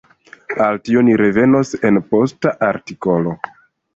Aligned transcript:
Al 0.67 0.79
tio 0.87 1.03
ni 1.09 1.17
revenos 1.21 1.73
en 1.89 2.01
posta 2.13 2.53
artikolo. 2.71 3.35